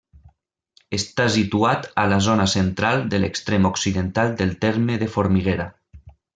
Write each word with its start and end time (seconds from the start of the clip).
Està 0.97 1.27
situat 1.35 1.85
a 2.05 2.07
la 2.15 2.17
zona 2.29 2.49
central 2.55 3.05
de 3.13 3.21
l'extrem 3.21 3.69
occidental 3.73 4.35
del 4.43 4.59
terme 4.67 4.99
de 5.05 5.15
Formiguera. 5.19 5.73